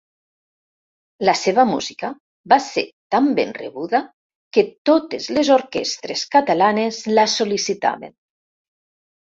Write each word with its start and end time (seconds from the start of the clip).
La 1.29 1.35
seva 1.41 1.65
música 1.71 2.09
va 2.55 2.59
ser 2.69 2.85
tan 3.17 3.29
ben 3.41 3.53
rebuda 3.59 4.01
que 4.59 4.67
totes 4.93 5.31
les 5.37 5.55
orquestres 5.61 6.27
catalanes 6.39 7.03
la 7.17 7.31
sol·licitaven. 7.39 8.19